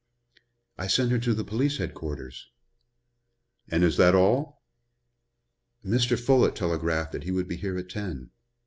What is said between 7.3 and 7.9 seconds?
would be here at